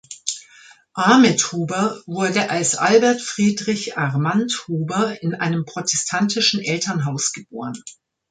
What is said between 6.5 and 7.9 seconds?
Elternhaus geboren.